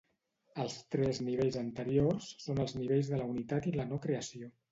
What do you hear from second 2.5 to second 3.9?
els nivells de la unitat i la